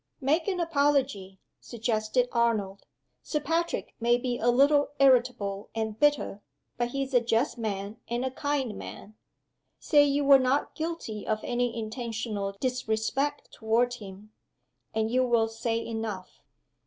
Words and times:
"Make 0.19 0.47
an 0.47 0.59
apology," 0.59 1.39
suggested 1.59 2.27
Arnold. 2.31 2.87
"Sir 3.21 3.39
Patrick 3.39 3.93
may 3.99 4.17
be 4.17 4.39
a 4.39 4.49
little 4.49 4.89
irritable 4.97 5.69
and 5.75 5.99
bitter; 5.99 6.41
but 6.75 6.87
he's 6.87 7.13
a 7.13 7.21
just 7.21 7.59
man 7.59 7.97
and 8.07 8.25
a 8.25 8.31
kind 8.31 8.75
man. 8.75 9.13
Say 9.77 10.05
you 10.05 10.23
were 10.25 10.39
not 10.39 10.73
guilty 10.73 11.27
of 11.27 11.39
any 11.43 11.77
intentional 11.77 12.53
disrespect 12.59 13.51
toward 13.51 13.93
him 13.93 14.31
and 14.91 15.11
you 15.11 15.23
will 15.23 15.47
say 15.47 15.77
enough." 15.85 16.39